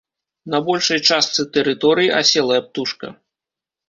На 0.51 0.59
большай 0.69 1.01
частцы 1.09 1.45
тэрыторыі 1.57 2.09
аселая 2.21 2.57
птушка. 2.69 3.11